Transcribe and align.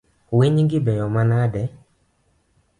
Winygi 0.37 0.79
beyo 0.85 1.05
manade? 1.15 1.63